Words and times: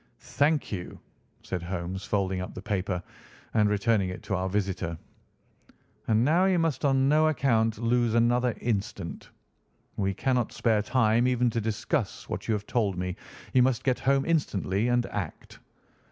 "Thank 0.35 0.71
you!" 0.71 0.99
said 1.43 1.61
Holmes, 1.61 2.05
folding 2.05 2.41
up 2.41 2.55
the 2.55 2.61
paper 2.63 3.03
and 3.53 3.69
returning 3.69 4.09
it 4.09 4.23
to 4.23 4.35
our 4.35 4.49
visitor. 4.49 4.97
"And 6.07 6.25
now 6.25 6.45
you 6.45 6.57
must 6.57 6.83
on 6.85 7.07
no 7.07 7.27
account 7.27 7.77
lose 7.77 8.15
another 8.15 8.55
instant. 8.59 9.29
We 9.97 10.15
cannot 10.15 10.53
spare 10.53 10.81
time 10.81 11.27
even 11.27 11.51
to 11.51 11.61
discuss 11.61 12.27
what 12.27 12.47
you 12.47 12.53
have 12.55 12.65
told 12.65 12.97
me. 12.97 13.15
You 13.53 13.61
must 13.61 13.83
get 13.83 13.99
home 13.99 14.25
instantly 14.25 14.87
and 14.87 15.05
act." 15.05 15.59